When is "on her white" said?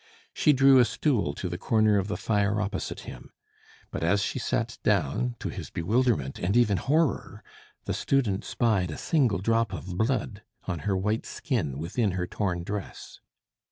10.63-11.27